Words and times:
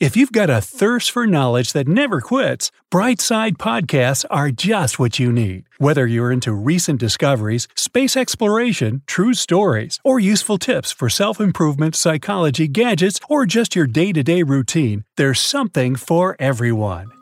If 0.00 0.16
you've 0.16 0.32
got 0.32 0.48
a 0.48 0.62
thirst 0.62 1.10
for 1.10 1.26
knowledge 1.26 1.74
that 1.74 1.86
never 1.86 2.22
quits, 2.22 2.70
Brightside 2.90 3.58
Podcasts 3.58 4.24
are 4.30 4.50
just 4.50 4.98
what 4.98 5.18
you 5.18 5.30
need. 5.30 5.66
Whether 5.76 6.06
you're 6.06 6.32
into 6.32 6.54
recent 6.54 6.98
discoveries, 6.98 7.68
space 7.76 8.16
exploration, 8.16 9.02
true 9.06 9.34
stories, 9.34 10.00
or 10.02 10.18
useful 10.18 10.56
tips 10.56 10.90
for 10.90 11.10
self 11.10 11.38
improvement, 11.38 11.94
psychology, 11.94 12.66
gadgets, 12.66 13.20
or 13.28 13.44
just 13.44 13.76
your 13.76 13.86
day 13.86 14.10
to 14.14 14.22
day 14.22 14.42
routine, 14.42 15.04
there's 15.18 15.38
something 15.38 15.96
for 15.96 16.34
everyone. 16.38 17.12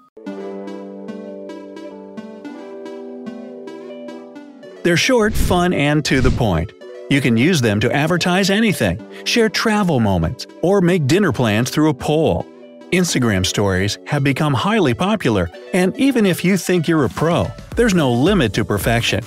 They're 4.85 4.97
short, 4.97 5.35
fun, 5.35 5.73
and 5.73 6.05
to 6.05 6.21
the 6.21 6.31
point. 6.31 6.73
You 7.11 7.21
can 7.21 7.37
use 7.37 7.61
them 7.61 7.81
to 7.81 7.93
advertise 7.93 8.51
anything, 8.51 9.05
share 9.25 9.49
travel 9.49 9.99
moments, 9.99 10.47
or 10.63 10.81
make 10.81 11.09
dinner 11.09 11.33
plans 11.33 11.71
through 11.71 11.89
a 11.89 11.95
poll. 11.95 12.47
Instagram 12.93 13.45
stories 13.45 13.99
have 14.07 14.25
become 14.25 14.55
highly 14.55 14.95
popular, 14.95 15.51
and 15.75 15.95
even 15.99 16.25
if 16.25 16.43
you 16.43 16.57
think 16.57 16.89
you're 16.89 17.05
a 17.05 17.09
pro, 17.11 17.47
there's 17.77 17.93
no 17.93 18.11
limit 18.11 18.55
to 18.55 18.65
perfection. 18.65 19.23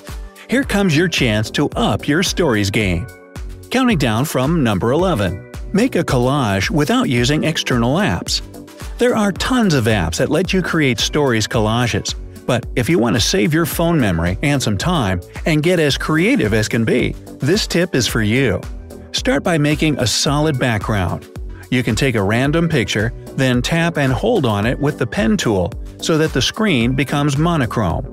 Here 0.50 0.64
comes 0.64 0.98
your 0.98 1.08
chance 1.08 1.52
to 1.52 1.70
up 1.76 2.08
your 2.08 2.24
stories 2.24 2.72
game. 2.72 3.06
Counting 3.70 4.00
down 4.00 4.26
from 4.26 4.64
number 4.64 4.92
11. 4.92 5.52
Make 5.74 5.96
a 5.96 6.04
collage 6.04 6.72
without 6.72 7.08
using 7.08 7.44
external 7.44 7.98
apps. 7.98 8.42
There 8.98 9.16
are 9.16 9.32
tons 9.32 9.76
of 9.76 9.86
apps 9.86 10.18
that 10.18 10.30
let 10.30 10.52
you 10.54 10.62
create 10.62 11.00
stories 11.00 11.48
collages, 11.48 12.16
but 12.48 12.66
if 12.76 12.90
you 12.90 12.98
want 12.98 13.16
to 13.16 13.22
save 13.22 13.54
your 13.54 13.68
phone 13.68 14.00
memory 14.00 14.40
and 14.42 14.62
some 14.62 14.78
time 14.78 15.22
and 15.46 15.64
get 15.64 15.80
as 15.80 15.98
creative 15.98 16.54
as 16.54 16.68
can 16.68 16.84
be, 16.84 17.12
this 17.40 17.68
tip 17.68 17.94
is 17.94 18.08
for 18.08 18.24
you. 18.24 18.60
Start 19.12 19.44
by 19.44 19.58
making 19.58 20.00
a 20.00 20.08
solid 20.08 20.58
background. 20.58 21.31
You 21.72 21.84
can 21.84 21.96
take 21.96 22.16
a 22.16 22.22
random 22.22 22.68
picture, 22.68 23.14
then 23.38 23.62
tap 23.62 23.98
and 23.98 24.12
hold 24.12 24.46
on 24.46 24.66
it 24.66 24.78
with 24.78 25.00
the 25.00 25.08
pen 25.08 25.38
tool 25.38 25.72
so 26.02 26.18
that 26.18 26.34
the 26.34 26.42
screen 26.42 26.94
becomes 26.94 27.38
monochrome. 27.38 28.06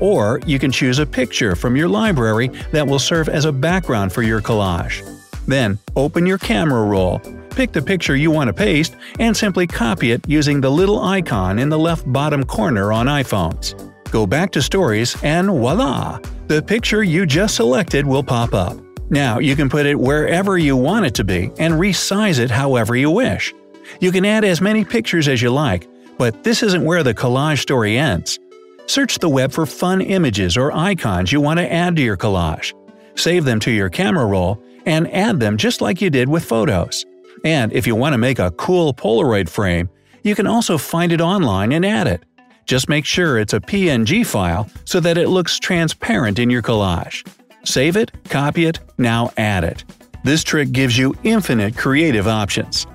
Or 0.00 0.40
you 0.46 0.58
can 0.58 0.72
choose 0.72 0.98
a 0.98 1.06
picture 1.06 1.54
from 1.54 1.76
your 1.76 1.88
library 1.88 2.48
that 2.72 2.84
will 2.84 2.98
serve 2.98 3.28
as 3.28 3.44
a 3.44 3.52
background 3.52 4.12
for 4.12 4.22
your 4.22 4.40
collage. 4.40 5.08
Then, 5.46 5.78
open 5.94 6.26
your 6.26 6.38
camera 6.38 6.82
roll, 6.82 7.20
pick 7.50 7.70
the 7.70 7.82
picture 7.82 8.16
you 8.16 8.32
want 8.32 8.48
to 8.48 8.52
paste, 8.52 8.96
and 9.20 9.36
simply 9.36 9.68
copy 9.68 10.10
it 10.10 10.28
using 10.28 10.60
the 10.60 10.70
little 10.70 11.00
icon 11.00 11.60
in 11.60 11.68
the 11.68 11.78
left 11.78 12.12
bottom 12.12 12.42
corner 12.42 12.92
on 12.92 13.06
iPhones. 13.06 13.74
Go 14.10 14.26
back 14.26 14.50
to 14.52 14.62
Stories, 14.62 15.16
and 15.22 15.48
voila! 15.48 16.18
The 16.48 16.60
picture 16.62 17.04
you 17.04 17.26
just 17.26 17.54
selected 17.54 18.04
will 18.04 18.24
pop 18.24 18.54
up. 18.54 18.83
Now 19.10 19.38
you 19.38 19.54
can 19.54 19.68
put 19.68 19.86
it 19.86 19.98
wherever 19.98 20.56
you 20.58 20.76
want 20.76 21.06
it 21.06 21.14
to 21.14 21.24
be 21.24 21.50
and 21.58 21.74
resize 21.74 22.38
it 22.38 22.50
however 22.50 22.96
you 22.96 23.10
wish. 23.10 23.54
You 24.00 24.10
can 24.10 24.24
add 24.24 24.44
as 24.44 24.60
many 24.60 24.84
pictures 24.84 25.28
as 25.28 25.42
you 25.42 25.50
like, 25.50 25.86
but 26.18 26.42
this 26.42 26.62
isn't 26.62 26.84
where 26.84 27.02
the 27.02 27.14
collage 27.14 27.60
story 27.60 27.98
ends. 27.98 28.38
Search 28.86 29.18
the 29.18 29.28
web 29.28 29.52
for 29.52 29.66
fun 29.66 30.00
images 30.00 30.56
or 30.56 30.72
icons 30.72 31.32
you 31.32 31.40
want 31.40 31.58
to 31.58 31.72
add 31.72 31.96
to 31.96 32.02
your 32.02 32.16
collage. 32.16 32.72
Save 33.14 33.44
them 33.44 33.60
to 33.60 33.70
your 33.70 33.88
camera 33.88 34.26
roll 34.26 34.62
and 34.86 35.12
add 35.12 35.40
them 35.40 35.56
just 35.56 35.80
like 35.80 36.00
you 36.00 36.10
did 36.10 36.28
with 36.28 36.44
photos. 36.44 37.04
And 37.44 37.72
if 37.72 37.86
you 37.86 37.94
want 37.94 38.14
to 38.14 38.18
make 38.18 38.38
a 38.38 38.50
cool 38.52 38.94
Polaroid 38.94 39.48
frame, 39.48 39.88
you 40.22 40.34
can 40.34 40.46
also 40.46 40.78
find 40.78 41.12
it 41.12 41.20
online 41.20 41.72
and 41.72 41.84
add 41.84 42.06
it. 42.06 42.22
Just 42.66 42.88
make 42.88 43.04
sure 43.04 43.38
it's 43.38 43.52
a 43.52 43.60
PNG 43.60 44.24
file 44.26 44.68
so 44.86 44.98
that 45.00 45.18
it 45.18 45.28
looks 45.28 45.58
transparent 45.58 46.38
in 46.38 46.48
your 46.48 46.62
collage. 46.62 47.26
Save 47.64 47.96
it, 47.96 48.12
copy 48.24 48.66
it, 48.66 48.80
now 48.98 49.30
add 49.36 49.64
it. 49.64 49.84
This 50.22 50.44
trick 50.44 50.72
gives 50.72 50.96
you 50.96 51.14
infinite 51.24 51.76
creative 51.76 52.26
options. 52.26 52.86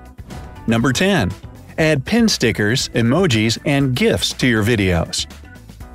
Number 0.68 0.94
10. 0.94 1.32
Add 1.78 2.06
pin 2.06 2.28
stickers, 2.28 2.90
emojis, 2.90 3.58
and 3.66 3.96
GIFs 3.96 4.34
to 4.34 4.48
your 4.48 4.64
videos. 4.64 5.26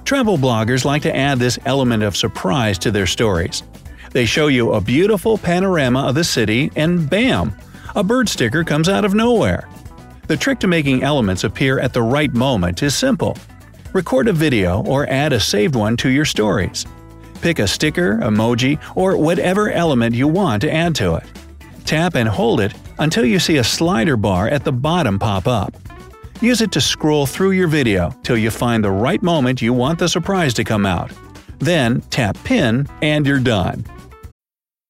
Travel 0.04 0.36
bloggers 0.36 0.84
like 0.84 1.02
to 1.02 1.16
add 1.16 1.38
this 1.38 1.58
element 1.64 2.02
of 2.02 2.16
surprise 2.16 2.78
to 2.78 2.90
their 2.90 3.06
stories. 3.06 3.62
They 4.10 4.26
show 4.26 4.48
you 4.48 4.72
a 4.72 4.80
beautiful 4.80 5.38
panorama 5.38 6.06
of 6.06 6.14
the 6.14 6.24
city, 6.24 6.70
and 6.76 7.08
bam! 7.08 7.54
A 7.96 8.02
bird 8.04 8.28
sticker 8.28 8.64
comes 8.64 8.88
out 8.88 9.04
of 9.04 9.14
nowhere. 9.14 9.68
The 10.26 10.36
trick 10.36 10.58
to 10.60 10.66
making 10.66 11.02
elements 11.02 11.44
appear 11.44 11.78
at 11.78 11.92
the 11.92 12.02
right 12.02 12.32
moment 12.32 12.82
is 12.82 12.94
simple. 12.94 13.36
Record 13.92 14.28
a 14.28 14.32
video 14.32 14.82
or 14.84 15.06
add 15.08 15.32
a 15.32 15.40
saved 15.40 15.76
one 15.76 15.96
to 15.98 16.08
your 16.08 16.24
stories. 16.24 16.86
Pick 17.44 17.58
a 17.58 17.68
sticker, 17.68 18.16
emoji, 18.22 18.80
or 18.96 19.18
whatever 19.18 19.70
element 19.70 20.14
you 20.14 20.26
want 20.26 20.62
to 20.62 20.72
add 20.72 20.94
to 20.94 21.16
it. 21.16 21.24
Tap 21.84 22.14
and 22.14 22.26
hold 22.26 22.58
it 22.58 22.72
until 22.98 23.26
you 23.26 23.38
see 23.38 23.58
a 23.58 23.62
slider 23.62 24.16
bar 24.16 24.48
at 24.48 24.64
the 24.64 24.72
bottom 24.72 25.18
pop 25.18 25.46
up. 25.46 25.76
Use 26.40 26.62
it 26.62 26.72
to 26.72 26.80
scroll 26.80 27.26
through 27.26 27.50
your 27.50 27.68
video 27.68 28.16
till 28.22 28.38
you 28.38 28.50
find 28.50 28.82
the 28.82 28.90
right 28.90 29.22
moment 29.22 29.60
you 29.60 29.74
want 29.74 29.98
the 29.98 30.08
surprise 30.08 30.54
to 30.54 30.64
come 30.64 30.86
out. 30.86 31.12
Then 31.58 32.00
tap 32.08 32.38
Pin 32.44 32.88
and 33.02 33.26
you're 33.26 33.40
done. 33.40 33.84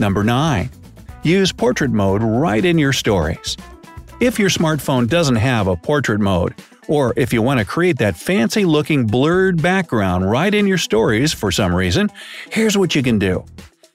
Number 0.00 0.24
9. 0.24 0.70
Use 1.22 1.52
portrait 1.52 1.90
mode 1.90 2.22
right 2.22 2.64
in 2.64 2.78
your 2.78 2.94
stories. 2.94 3.54
If 4.18 4.38
your 4.38 4.48
smartphone 4.48 5.06
doesn't 5.06 5.36
have 5.36 5.66
a 5.66 5.76
portrait 5.76 6.20
mode, 6.20 6.54
or 6.88 7.12
if 7.16 7.34
you 7.34 7.42
want 7.42 7.60
to 7.60 7.66
create 7.66 7.98
that 7.98 8.16
fancy 8.16 8.64
looking 8.64 9.06
blurred 9.06 9.60
background 9.60 10.30
right 10.30 10.54
in 10.54 10.66
your 10.66 10.78
stories 10.78 11.34
for 11.34 11.52
some 11.52 11.74
reason, 11.74 12.08
here's 12.50 12.78
what 12.78 12.94
you 12.94 13.02
can 13.02 13.18
do. 13.18 13.44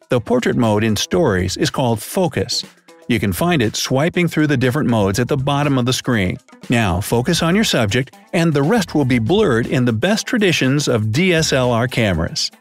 The 0.09 0.21
portrait 0.21 0.55
mode 0.55 0.83
in 0.83 0.95
stories 0.95 1.57
is 1.57 1.71
called 1.71 2.01
Focus. 2.03 2.63
You 3.07 3.19
can 3.19 3.33
find 3.33 3.63
it 3.63 3.75
swiping 3.75 4.27
through 4.27 4.47
the 4.47 4.57
different 4.57 4.89
modes 4.89 5.19
at 5.19 5.27
the 5.27 5.37
bottom 5.37 5.79
of 5.79 5.87
the 5.87 5.93
screen. 5.93 6.37
Now, 6.69 7.01
focus 7.01 7.41
on 7.41 7.55
your 7.55 7.63
subject, 7.63 8.15
and 8.31 8.53
the 8.53 8.63
rest 8.63 8.93
will 8.93 9.05
be 9.05 9.19
blurred 9.19 9.65
in 9.65 9.85
the 9.85 9.93
best 9.93 10.27
traditions 10.27 10.87
of 10.87 11.05
DSLR 11.05 11.89
cameras. 11.89 12.51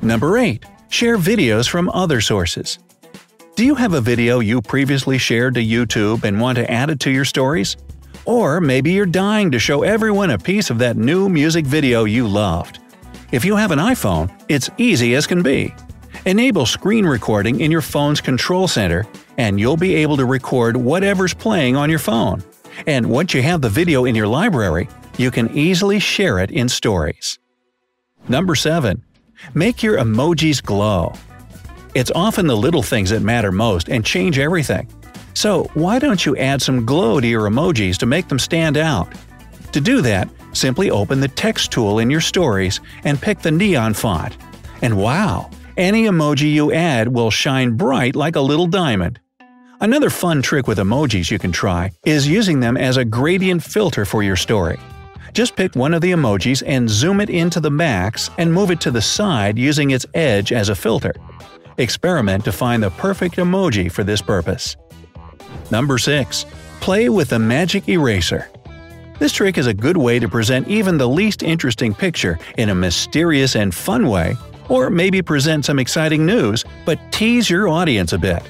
Number 0.00 0.38
8. 0.38 0.64
Share 0.88 1.18
videos 1.18 1.68
from 1.68 1.90
other 1.90 2.20
sources. 2.20 2.78
Do 3.56 3.64
you 3.64 3.74
have 3.74 3.94
a 3.94 4.00
video 4.00 4.40
you 4.40 4.62
previously 4.62 5.18
shared 5.18 5.54
to 5.54 5.64
YouTube 5.64 6.24
and 6.24 6.40
want 6.40 6.56
to 6.56 6.70
add 6.70 6.90
it 6.90 7.00
to 7.00 7.10
your 7.10 7.24
stories? 7.24 7.76
Or 8.24 8.60
maybe 8.60 8.92
you're 8.92 9.06
dying 9.06 9.50
to 9.50 9.58
show 9.58 9.82
everyone 9.82 10.30
a 10.30 10.38
piece 10.38 10.70
of 10.70 10.78
that 10.78 10.96
new 10.96 11.28
music 11.28 11.66
video 11.66 12.04
you 12.04 12.26
loved. 12.28 12.78
If 13.32 13.44
you 13.44 13.56
have 13.56 13.72
an 13.72 13.78
iPhone, 13.78 14.30
it's 14.48 14.70
easy 14.78 15.14
as 15.16 15.26
can 15.26 15.42
be. 15.42 15.74
Enable 16.24 16.66
screen 16.66 17.04
recording 17.04 17.60
in 17.60 17.70
your 17.70 17.82
phone's 17.82 18.20
control 18.20 18.68
center, 18.68 19.06
and 19.38 19.58
you'll 19.58 19.76
be 19.76 19.96
able 19.96 20.16
to 20.16 20.24
record 20.24 20.76
whatever's 20.76 21.34
playing 21.34 21.76
on 21.76 21.90
your 21.90 21.98
phone. 21.98 22.42
And 22.86 23.10
once 23.10 23.34
you 23.34 23.42
have 23.42 23.60
the 23.60 23.68
video 23.68 24.04
in 24.04 24.14
your 24.14 24.28
library, 24.28 24.88
you 25.18 25.30
can 25.30 25.50
easily 25.50 25.98
share 25.98 26.38
it 26.38 26.50
in 26.50 26.68
stories. 26.68 27.38
Number 28.28 28.54
7. 28.54 29.02
Make 29.54 29.82
your 29.82 29.98
emojis 29.98 30.62
glow. 30.62 31.12
It's 31.94 32.10
often 32.14 32.46
the 32.46 32.56
little 32.56 32.82
things 32.82 33.10
that 33.10 33.22
matter 33.22 33.50
most 33.50 33.88
and 33.88 34.04
change 34.04 34.38
everything. 34.38 34.88
So, 35.34 35.64
why 35.74 35.98
don't 35.98 36.24
you 36.24 36.36
add 36.36 36.62
some 36.62 36.86
glow 36.86 37.20
to 37.20 37.26
your 37.26 37.48
emojis 37.48 37.96
to 37.98 38.06
make 38.06 38.28
them 38.28 38.38
stand 38.38 38.76
out? 38.76 39.12
To 39.72 39.80
do 39.80 40.00
that, 40.02 40.28
simply 40.52 40.90
open 40.90 41.20
the 41.20 41.28
text 41.28 41.72
tool 41.72 41.98
in 41.98 42.10
your 42.10 42.20
stories 42.20 42.80
and 43.04 43.20
pick 43.20 43.40
the 43.40 43.50
neon 43.50 43.94
font. 43.94 44.36
And 44.82 44.96
wow, 44.96 45.50
any 45.76 46.04
emoji 46.04 46.52
you 46.52 46.72
add 46.72 47.08
will 47.08 47.30
shine 47.30 47.76
bright 47.76 48.16
like 48.16 48.36
a 48.36 48.40
little 48.40 48.66
diamond. 48.66 49.20
Another 49.80 50.08
fun 50.08 50.40
trick 50.40 50.66
with 50.66 50.78
emojis 50.78 51.30
you 51.30 51.38
can 51.38 51.52
try 51.52 51.92
is 52.04 52.26
using 52.26 52.60
them 52.60 52.78
as 52.78 52.96
a 52.96 53.04
gradient 53.04 53.62
filter 53.62 54.06
for 54.06 54.22
your 54.22 54.36
story. 54.36 54.78
Just 55.36 55.54
pick 55.54 55.76
one 55.76 55.92
of 55.92 56.00
the 56.00 56.12
emojis 56.12 56.62
and 56.64 56.88
zoom 56.88 57.20
it 57.20 57.28
into 57.28 57.60
the 57.60 57.70
max 57.70 58.30
and 58.38 58.50
move 58.50 58.70
it 58.70 58.80
to 58.80 58.90
the 58.90 59.02
side 59.02 59.58
using 59.58 59.90
its 59.90 60.06
edge 60.14 60.50
as 60.50 60.70
a 60.70 60.74
filter. 60.74 61.12
Experiment 61.76 62.42
to 62.46 62.52
find 62.52 62.82
the 62.82 62.88
perfect 62.92 63.36
emoji 63.36 63.92
for 63.92 64.02
this 64.02 64.22
purpose. 64.22 64.78
Number 65.70 65.98
6. 65.98 66.46
Play 66.80 67.10
with 67.10 67.28
the 67.28 67.38
Magic 67.38 67.86
Eraser. 67.86 68.48
This 69.18 69.34
trick 69.34 69.58
is 69.58 69.66
a 69.66 69.74
good 69.74 69.98
way 69.98 70.18
to 70.18 70.26
present 70.26 70.68
even 70.68 70.96
the 70.96 71.06
least 71.06 71.42
interesting 71.42 71.92
picture 71.92 72.38
in 72.56 72.70
a 72.70 72.74
mysterious 72.74 73.56
and 73.56 73.74
fun 73.74 74.08
way, 74.08 74.36
or 74.70 74.88
maybe 74.88 75.20
present 75.20 75.66
some 75.66 75.78
exciting 75.78 76.24
news 76.24 76.64
but 76.86 76.98
tease 77.12 77.50
your 77.50 77.68
audience 77.68 78.14
a 78.14 78.18
bit. 78.18 78.42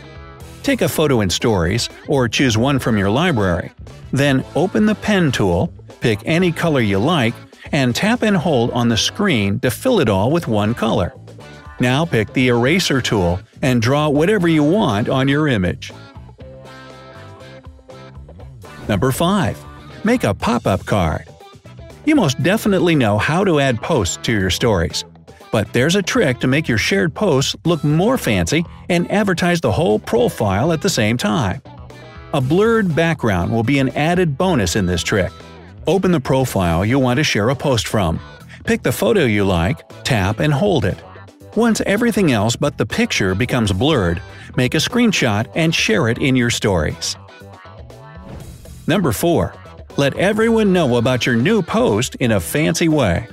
Take 0.63 0.83
a 0.83 0.89
photo 0.89 1.21
in 1.21 1.31
Stories, 1.31 1.89
or 2.07 2.29
choose 2.29 2.57
one 2.57 2.79
from 2.79 2.97
your 2.97 3.11
library. 3.11 3.73
Then 4.17 4.47
open 4.55 4.87
the 4.87 4.95
Pen 4.95 5.31
tool, 5.31 5.71
pick 6.01 6.21
any 6.25 6.51
color 6.51 6.81
you 6.81 6.99
like, 6.99 7.35
and 7.71 7.95
tap 7.95 8.23
and 8.23 8.35
hold 8.35 8.71
on 8.71 8.89
the 8.89 8.97
screen 8.97 9.61
to 9.61 9.71
fill 9.71 10.01
it 10.01 10.09
all 10.09 10.31
with 10.31 10.49
one 10.49 10.73
color. 10.73 11.13
Now 11.81 12.07
pick 12.07 12.33
the 12.33 12.49
Eraser 12.49 13.03
tool 13.03 13.39
and 13.61 13.83
draw 13.83 14.09
whatever 14.09 14.49
you 14.49 14.65
want 14.65 15.11
on 15.11 15.29
your 15.29 15.49
image. 15.49 15.93
Number 18.89 19.13
5. 19.13 19.63
Make 20.03 20.25
a 20.25 20.33
pop-up 20.33 20.87
card. 20.87 21.27
You 22.07 22.15
most 22.15 22.43
definitely 22.43 22.95
know 22.95 23.19
how 23.19 23.45
to 23.45 23.61
add 23.61 23.83
posts 23.83 24.17
to 24.23 24.33
your 24.33 24.49
stories. 24.49 25.05
But 25.53 25.71
there's 25.75 25.97
a 25.97 26.03
trick 26.03 26.41
to 26.41 26.47
make 26.47 26.69
your 26.69 26.79
shared 26.79 27.13
posts 27.15 27.55
look 27.67 27.85
more 27.85 28.17
fancy 28.17 28.65
and 28.89 29.11
advertise 29.11 29.61
the 29.61 29.73
whole 29.73 29.99
profile 29.99 30.73
at 30.73 30.81
the 30.81 30.89
same 30.89 31.19
time. 31.19 31.61
A 32.35 32.41
blurred 32.41 32.95
background 32.97 33.53
will 33.53 33.63
be 33.63 33.79
an 33.79 33.89
added 33.91 34.37
bonus 34.37 34.75
in 34.75 34.87
this 34.87 35.03
trick. 35.03 35.33
Open 35.87 36.11
the 36.11 36.21
profile 36.21 36.85
you 36.85 36.99
want 36.99 37.19
to 37.19 37.25
share 37.25 37.49
a 37.51 37.55
post 37.55 37.87
from. 37.87 38.19
Pick 38.65 38.83
the 38.83 38.91
photo 38.91 39.25
you 39.25 39.45
like, 39.45 39.89
tap 40.03 40.41
and 40.41 40.53
hold 40.53 40.85
it. 40.85 41.01
Once 41.55 41.81
everything 41.87 42.33
else 42.33 42.57
but 42.57 42.79
the 42.79 42.85
picture 42.85 43.35
becomes 43.37 43.73
blurred, 43.73 44.21
make 44.57 44.75
a 44.75 44.79
screenshot 44.79 45.47
and 45.55 45.73
share 45.73 46.09
it 46.09 46.19
in 46.19 46.35
your 46.35 46.51
stories. 46.51 47.17
Number 48.89 49.13
4. 49.13 49.55
Let 49.97 50.15
everyone 50.17 50.73
know 50.73 50.97
about 50.97 51.27
your 51.27 51.37
new 51.37 51.63
post 51.63 52.17
in 52.17 52.33
a 52.33 52.41
fancy 52.41 52.89
way. 52.89 53.29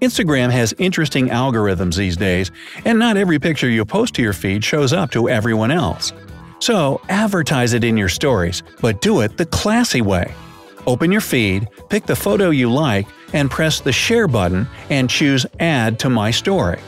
Instagram 0.00 0.50
has 0.50 0.72
interesting 0.78 1.28
algorithms 1.28 1.96
these 1.96 2.16
days, 2.16 2.50
and 2.84 2.98
not 2.98 3.16
every 3.16 3.38
picture 3.38 3.68
you 3.68 3.84
post 3.84 4.14
to 4.14 4.22
your 4.22 4.32
feed 4.32 4.64
shows 4.64 4.92
up 4.92 5.10
to 5.10 5.28
everyone 5.28 5.70
else. 5.70 6.12
So, 6.64 7.02
advertise 7.10 7.74
it 7.74 7.84
in 7.84 7.98
your 7.98 8.08
stories, 8.08 8.62
but 8.80 9.02
do 9.02 9.20
it 9.20 9.36
the 9.36 9.44
classy 9.44 10.00
way. 10.00 10.34
Open 10.86 11.12
your 11.12 11.20
feed, 11.20 11.68
pick 11.90 12.06
the 12.06 12.16
photo 12.16 12.48
you 12.48 12.72
like, 12.72 13.06
and 13.34 13.50
press 13.50 13.80
the 13.80 13.92
Share 13.92 14.26
button 14.26 14.66
and 14.88 15.10
choose 15.10 15.44
Add 15.60 15.98
to 15.98 16.08
My 16.08 16.30
Story. 16.30 16.80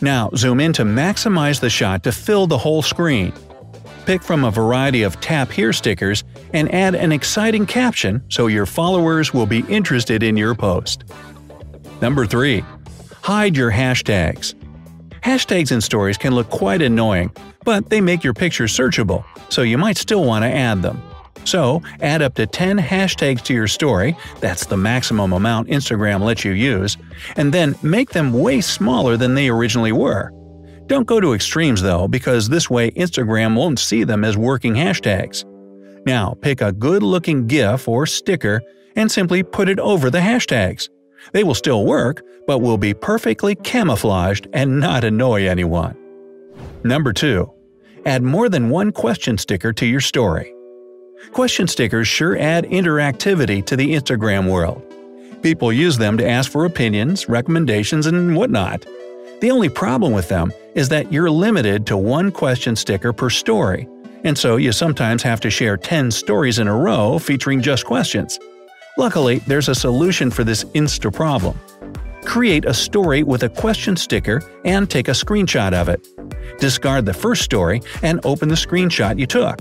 Now 0.00 0.30
zoom 0.34 0.58
in 0.58 0.72
to 0.72 0.82
maximize 0.82 1.60
the 1.60 1.70
shot 1.70 2.02
to 2.02 2.10
fill 2.10 2.48
the 2.48 2.58
whole 2.58 2.82
screen. 2.82 3.32
Pick 4.06 4.24
from 4.24 4.42
a 4.42 4.50
variety 4.50 5.04
of 5.04 5.20
Tap 5.20 5.52
Here 5.52 5.72
stickers 5.72 6.24
and 6.52 6.74
add 6.74 6.96
an 6.96 7.12
exciting 7.12 7.64
caption 7.64 8.24
so 8.28 8.48
your 8.48 8.66
followers 8.66 9.32
will 9.32 9.46
be 9.46 9.60
interested 9.68 10.24
in 10.24 10.36
your 10.36 10.56
post. 10.56 11.04
Number 12.00 12.26
3. 12.26 12.64
Hide 13.22 13.56
your 13.56 13.70
hashtags. 13.70 14.56
Hashtags 15.22 15.70
in 15.70 15.80
stories 15.80 16.18
can 16.18 16.34
look 16.34 16.50
quite 16.50 16.82
annoying, 16.82 17.30
but 17.64 17.88
they 17.90 18.00
make 18.00 18.24
your 18.24 18.34
picture 18.34 18.64
searchable, 18.64 19.24
so 19.50 19.62
you 19.62 19.78
might 19.78 19.96
still 19.96 20.24
want 20.24 20.42
to 20.42 20.48
add 20.48 20.82
them. 20.82 21.00
So, 21.44 21.82
add 22.00 22.22
up 22.22 22.34
to 22.34 22.46
10 22.46 22.78
hashtags 22.78 23.42
to 23.42 23.54
your 23.54 23.66
story 23.66 24.16
that's 24.40 24.66
the 24.66 24.76
maximum 24.76 25.32
amount 25.32 25.68
Instagram 25.68 26.20
lets 26.20 26.44
you 26.44 26.52
use 26.52 26.96
and 27.36 27.52
then 27.52 27.74
make 27.82 28.10
them 28.10 28.32
way 28.32 28.60
smaller 28.60 29.16
than 29.16 29.34
they 29.34 29.48
originally 29.48 29.92
were. 29.92 30.32
Don't 30.86 31.06
go 31.06 31.20
to 31.20 31.34
extremes 31.34 31.82
though, 31.82 32.08
because 32.08 32.48
this 32.48 32.68
way 32.68 32.90
Instagram 32.92 33.56
won't 33.56 33.78
see 33.78 34.04
them 34.04 34.24
as 34.24 34.36
working 34.36 34.74
hashtags. 34.74 35.44
Now, 36.04 36.34
pick 36.40 36.60
a 36.60 36.72
good 36.72 37.02
looking 37.02 37.46
GIF 37.46 37.86
or 37.86 38.06
sticker 38.06 38.60
and 38.96 39.10
simply 39.10 39.42
put 39.42 39.68
it 39.68 39.78
over 39.78 40.10
the 40.10 40.18
hashtags. 40.18 40.88
They 41.32 41.44
will 41.44 41.54
still 41.54 41.84
work, 41.84 42.22
but 42.46 42.58
will 42.58 42.78
be 42.78 42.94
perfectly 42.94 43.54
camouflaged 43.54 44.48
and 44.52 44.80
not 44.80 45.04
annoy 45.04 45.46
anyone. 45.46 45.96
Number 46.84 47.12
2. 47.12 47.50
Add 48.04 48.22
more 48.22 48.48
than 48.48 48.70
one 48.70 48.90
question 48.90 49.38
sticker 49.38 49.72
to 49.74 49.86
your 49.86 50.00
story. 50.00 50.52
Question 51.30 51.68
stickers 51.68 52.08
sure 52.08 52.36
add 52.36 52.64
interactivity 52.64 53.64
to 53.66 53.76
the 53.76 53.94
Instagram 53.94 54.50
world. 54.50 54.82
People 55.42 55.72
use 55.72 55.96
them 55.96 56.18
to 56.18 56.28
ask 56.28 56.50
for 56.50 56.64
opinions, 56.64 57.28
recommendations, 57.28 58.06
and 58.06 58.36
whatnot. 58.36 58.84
The 59.40 59.50
only 59.50 59.68
problem 59.68 60.12
with 60.12 60.28
them 60.28 60.52
is 60.74 60.88
that 60.90 61.12
you're 61.12 61.30
limited 61.30 61.86
to 61.86 61.96
one 61.96 62.30
question 62.30 62.76
sticker 62.76 63.12
per 63.12 63.30
story, 63.30 63.88
and 64.24 64.36
so 64.36 64.56
you 64.56 64.72
sometimes 64.72 65.22
have 65.22 65.40
to 65.40 65.50
share 65.50 65.76
10 65.76 66.10
stories 66.10 66.58
in 66.58 66.68
a 66.68 66.76
row 66.76 67.18
featuring 67.18 67.60
just 67.60 67.84
questions. 67.84 68.38
Luckily, 68.98 69.38
there's 69.40 69.68
a 69.68 69.74
solution 69.74 70.30
for 70.30 70.44
this 70.44 70.64
Insta 70.64 71.12
problem. 71.12 71.58
Create 72.24 72.64
a 72.64 72.74
story 72.74 73.22
with 73.22 73.42
a 73.42 73.48
question 73.48 73.96
sticker 73.96 74.42
and 74.64 74.88
take 74.88 75.08
a 75.08 75.12
screenshot 75.12 75.72
of 75.72 75.88
it. 75.88 76.06
Discard 76.58 77.06
the 77.06 77.14
first 77.14 77.42
story 77.42 77.80
and 78.02 78.20
open 78.24 78.48
the 78.48 78.54
screenshot 78.54 79.18
you 79.18 79.26
took. 79.26 79.60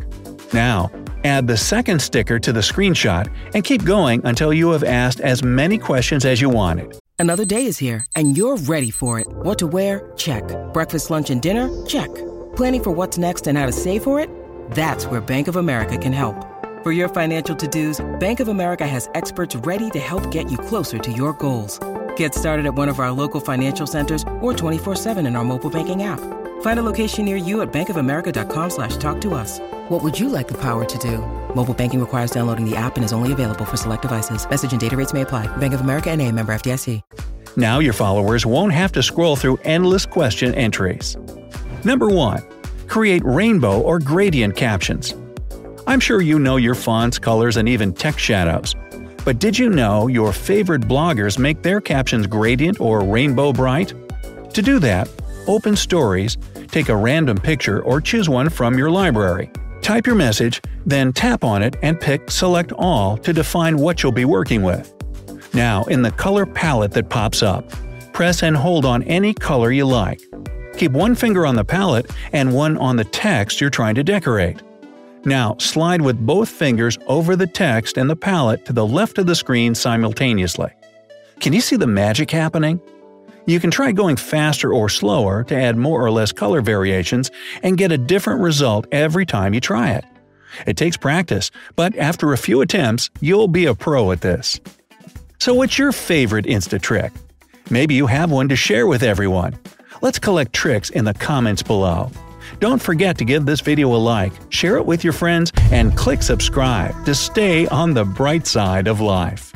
Now, 0.54 0.92
Add 1.24 1.48
the 1.48 1.58
second 1.58 2.02
sticker 2.02 2.40
to 2.40 2.52
the 2.52 2.62
screenshot 2.62 3.32
and 3.54 3.64
keep 3.64 3.84
going 3.84 4.26
until 4.26 4.54
you 4.54 4.72
have 4.72 4.84
asked 4.84 5.20
as 5.20 5.44
many 5.44 5.78
questions 5.78 6.26
as 6.26 6.42
you 6.42 6.50
wanted. 6.50 6.98
Another 7.20 7.46
day 7.46 7.66
is 7.66 7.78
here 7.78 8.06
and 8.16 8.36
you're 8.36 8.58
ready 8.58 8.90
for 8.90 9.20
it. 9.20 9.28
What 9.30 9.60
to 9.60 9.68
wear? 9.68 10.12
Check. 10.18 10.44
Breakfast, 10.74 11.12
lunch, 11.12 11.30
and 11.30 11.42
dinner? 11.42 11.70
Check. 11.86 12.10
Planning 12.56 12.84
for 12.84 12.92
what's 12.92 13.18
next 13.18 13.48
and 13.48 13.58
how 13.58 13.68
to 13.68 13.72
save 13.72 14.04
for 14.04 14.20
it? 14.20 14.30
That's 14.72 15.06
where 15.06 15.22
Bank 15.22 15.48
of 15.48 15.58
America 15.58 15.98
can 15.98 16.14
help. 16.14 16.51
For 16.84 16.92
your 16.92 17.10
financial 17.10 17.56
to-dos, 17.56 18.04
Bank 18.20 18.40
of 18.40 18.48
America 18.48 18.88
has 18.88 19.08
experts 19.14 19.56
ready 19.58 19.92
to 19.92 20.00
help 20.00 20.32
get 20.32 20.50
you 20.50 20.58
closer 20.58 20.98
to 20.98 21.12
your 21.12 21.34
goals. 21.34 21.80
Get 22.16 22.34
started 22.34 22.66
at 22.66 22.74
one 22.74 22.90
of 22.90 23.00
our 23.00 23.12
local 23.12 23.40
financial 23.40 23.86
centers 23.86 24.24
or 24.42 24.52
24-7 24.52 25.28
in 25.28 25.36
our 25.36 25.44
mobile 25.44 25.70
banking 25.70 26.02
app. 26.02 26.20
Find 26.62 26.80
a 26.80 26.84
location 26.84 27.24
near 27.26 27.36
you 27.36 27.62
at 27.62 27.72
bankofamerica.com 27.72 28.70
slash 28.72 28.98
talk 28.98 29.22
to 29.22 29.36
us. 29.36 29.60
What 29.90 30.02
would 30.02 30.20
you 30.20 30.28
like 30.28 30.48
the 30.48 30.58
power 30.58 30.84
to 30.84 30.98
do? 30.98 31.20
Mobile 31.56 31.76
banking 31.76 32.00
requires 32.00 32.32
downloading 32.32 32.68
the 32.68 32.76
app 32.76 32.96
and 32.96 33.06
is 33.06 33.14
only 33.14 33.32
available 33.32 33.66
for 33.66 33.78
select 33.78 34.02
devices. 34.02 34.50
Message 34.50 34.72
and 34.72 34.82
data 34.82 34.98
rates 34.98 35.14
may 35.14 35.22
apply. 35.22 35.46
Bank 35.58 35.76
of 35.76 35.82
America 35.82 36.10
N.A. 36.10 36.32
member 36.32 36.52
FDIC. 36.52 37.02
Now 37.58 37.78
your 37.78 37.94
followers 37.94 38.44
won't 38.44 38.74
have 38.74 38.92
to 38.94 39.04
scroll 39.04 39.36
through 39.36 39.60
endless 39.66 40.08
question 40.08 40.56
entries. 40.56 41.16
Number 41.86 42.10
1. 42.10 42.42
Create 42.88 43.22
rainbow 43.24 43.80
or 43.82 44.00
gradient 44.00 44.56
captions. 44.56 45.14
I'm 45.92 46.00
sure 46.00 46.22
you 46.22 46.40
know 46.40 46.56
your 46.56 46.74
fonts, 46.74 47.20
colors, 47.20 47.58
and 47.58 47.68
even 47.68 47.92
text 47.92 48.22
shadows. 48.22 48.78
But 49.26 49.40
did 49.40 49.60
you 49.60 49.70
know 49.70 50.08
your 50.08 50.32
favorite 50.32 50.84
bloggers 50.84 51.38
make 51.38 51.64
their 51.64 51.82
captions 51.82 52.28
gradient 52.28 52.80
or 52.80 53.04
rainbow 53.04 53.52
bright? 53.52 53.94
To 54.54 54.62
do 54.62 54.80
that, 54.80 55.10
open 55.48 55.76
Stories, 55.76 56.38
take 56.70 56.88
a 56.88 56.96
random 56.96 57.38
picture 57.38 57.82
or 57.84 58.00
choose 58.00 58.30
one 58.30 58.48
from 58.48 58.78
your 58.78 58.90
library. 58.90 59.52
Type 59.82 60.08
your 60.08 60.16
message, 60.16 60.62
then 60.86 61.12
tap 61.12 61.44
on 61.44 61.62
it 61.62 61.76
and 61.82 62.00
pick 62.00 62.32
Select 62.32 62.72
All 62.78 63.18
to 63.18 63.34
define 63.34 63.76
what 63.76 64.02
you'll 64.02 64.14
be 64.14 64.24
working 64.24 64.64
with. 64.64 64.94
Now, 65.54 65.84
in 65.84 66.04
the 66.04 66.12
color 66.12 66.46
palette 66.46 66.94
that 66.94 67.10
pops 67.10 67.44
up, 67.44 67.70
press 68.14 68.44
and 68.44 68.56
hold 68.56 68.86
on 68.86 69.04
any 69.04 69.34
color 69.34 69.74
you 69.74 69.84
like. 69.84 70.22
Keep 70.78 70.94
one 70.94 71.16
finger 71.16 71.46
on 71.46 71.58
the 71.58 71.66
palette 71.66 72.10
and 72.32 72.54
one 72.54 72.78
on 72.78 72.96
the 72.96 73.04
text 73.04 73.60
you're 73.60 73.70
trying 73.70 73.96
to 73.96 74.06
decorate. 74.06 74.62
Now, 75.24 75.56
slide 75.60 76.02
with 76.02 76.26
both 76.26 76.50
fingers 76.50 76.98
over 77.06 77.36
the 77.36 77.48
text 77.48 77.98
and 77.98 78.10
the 78.10 78.16
palette 78.16 78.66
to 78.66 78.74
the 78.74 78.86
left 78.86 79.18
of 79.20 79.28
the 79.28 79.36
screen 79.36 79.76
simultaneously. 79.76 80.72
Can 81.40 81.54
you 81.54 81.62
see 81.62 81.76
the 81.76 81.88
magic 81.88 82.32
happening? 82.32 82.82
You 83.46 83.60
can 83.60 83.72
try 83.72 83.92
going 83.92 84.16
faster 84.16 84.74
or 84.74 84.90
slower 84.90 85.44
to 85.46 85.56
add 85.56 85.78
more 85.78 86.04
or 86.04 86.12
less 86.12 86.32
color 86.32 86.62
variations 86.62 87.30
and 87.64 87.78
get 87.78 87.92
a 87.92 87.98
different 87.98 88.42
result 88.42 88.88
every 88.92 89.26
time 89.26 89.54
you 89.54 89.60
try 89.60 89.92
it. 89.92 90.06
It 90.66 90.78
takes 90.78 90.98
practice, 90.98 91.52
but 91.76 91.96
after 91.96 92.34
a 92.34 92.38
few 92.38 92.62
attempts, 92.62 93.10
you'll 93.20 93.48
be 93.48 93.66
a 93.66 93.76
pro 93.76 94.12
at 94.12 94.22
this. 94.22 94.60
So 95.40 95.54
what's 95.54 95.78
your 95.78 95.92
favorite 95.92 96.46
Insta 96.46 96.82
trick? 96.82 97.12
Maybe 97.70 97.96
you 97.96 98.08
have 98.08 98.32
one 98.32 98.50
to 98.50 98.56
share 98.56 98.86
with 98.86 99.02
everyone. 99.02 99.58
Let's 100.02 100.20
collect 100.20 100.54
tricks 100.54 100.90
in 100.90 101.06
the 101.06 101.14
comments 101.14 101.64
below. 101.64 102.12
Don't 102.62 102.80
forget 102.80 103.18
to 103.18 103.26
give 103.26 103.48
this 103.48 103.60
video 103.60 103.96
a 103.96 103.98
like, 103.98 104.34
share 104.50 104.78
it 104.78 104.86
with 104.86 105.04
your 105.04 105.14
friends, 105.14 105.52
and 105.72 105.98
click 105.98 106.22
subscribe 106.22 106.94
to 107.06 107.16
stay 107.16 107.66
on 107.70 107.96
the 107.96 108.06
bright 108.06 108.46
side 108.46 108.88
of 108.88 109.02
life. 109.02 109.51